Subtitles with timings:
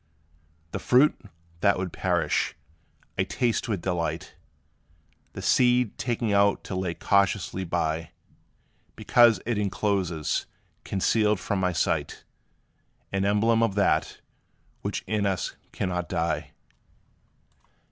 [0.71, 1.13] The fruit,
[1.59, 2.55] that would perish,
[3.19, 4.33] I taste with delight,
[5.33, 8.09] The seed taking out to lay cautiously by,
[8.95, 10.47] Because it encloses,
[10.83, 12.23] concealed from my sight,
[13.11, 14.21] An emblem of that,
[14.81, 16.49] which in us cannot die.